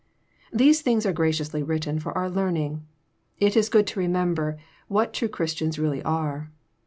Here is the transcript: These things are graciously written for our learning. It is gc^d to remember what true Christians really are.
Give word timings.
These 0.51 0.81
things 0.81 1.05
are 1.05 1.13
graciously 1.13 1.61
written 1.61 1.99
for 1.99 2.11
our 2.17 2.27
learning. 2.27 2.87
It 3.37 3.55
is 3.55 3.69
gc^d 3.69 3.85
to 3.85 3.99
remember 3.99 4.57
what 4.87 5.13
true 5.13 5.27
Christians 5.29 5.77
really 5.77 6.01
are. 6.01 6.49